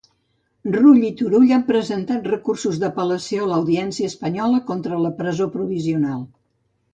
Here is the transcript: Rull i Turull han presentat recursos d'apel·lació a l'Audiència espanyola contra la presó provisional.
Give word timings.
Rull 0.75 1.01
i 1.09 1.09
Turull 1.19 1.51
han 1.57 1.65
presentat 1.67 2.25
recursos 2.31 2.79
d'apel·lació 2.85 3.45
a 3.45 3.51
l'Audiència 3.51 4.11
espanyola 4.13 4.63
contra 4.71 4.99
la 5.05 5.13
presó 5.21 5.49
provisional. 5.59 6.27